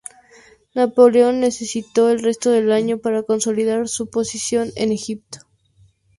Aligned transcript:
Napoleón 0.73 1.41
necesitó 1.41 2.09
el 2.09 2.23
resto 2.23 2.49
del 2.49 2.71
año 2.71 2.97
para 2.97 3.21
consolidar 3.21 3.87
su 3.87 4.09
posición 4.09 4.71
en 4.75 4.91
Egipto. 4.91 5.41